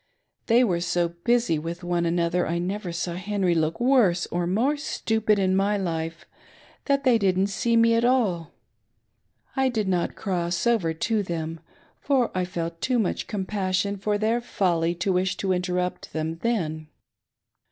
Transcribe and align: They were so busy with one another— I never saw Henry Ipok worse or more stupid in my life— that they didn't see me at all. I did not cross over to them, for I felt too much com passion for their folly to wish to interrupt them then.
They 0.47 0.63
were 0.63 0.81
so 0.81 1.09
busy 1.09 1.59
with 1.59 1.83
one 1.83 2.07
another— 2.07 2.47
I 2.47 2.57
never 2.57 2.91
saw 2.91 3.13
Henry 3.13 3.53
Ipok 3.55 3.79
worse 3.79 4.25
or 4.31 4.47
more 4.47 4.75
stupid 4.75 5.37
in 5.37 5.55
my 5.55 5.77
life— 5.77 6.25
that 6.85 7.03
they 7.03 7.19
didn't 7.19 7.51
see 7.53 7.77
me 7.77 7.93
at 7.93 8.03
all. 8.03 8.51
I 9.55 9.69
did 9.69 9.87
not 9.87 10.15
cross 10.15 10.65
over 10.65 10.91
to 10.95 11.21
them, 11.21 11.59
for 11.99 12.31
I 12.33 12.45
felt 12.45 12.81
too 12.81 12.97
much 12.97 13.27
com 13.27 13.45
passion 13.45 13.95
for 13.97 14.17
their 14.17 14.41
folly 14.41 14.95
to 14.95 15.13
wish 15.13 15.37
to 15.37 15.51
interrupt 15.53 16.13
them 16.13 16.37
then. 16.41 16.87